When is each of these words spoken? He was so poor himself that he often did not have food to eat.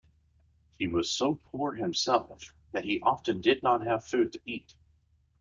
He 0.79 0.87
was 0.87 1.11
so 1.11 1.35
poor 1.51 1.73
himself 1.73 2.55
that 2.71 2.85
he 2.85 2.99
often 3.01 3.39
did 3.39 3.61
not 3.61 3.85
have 3.85 4.03
food 4.03 4.33
to 4.33 4.39
eat. 4.47 4.73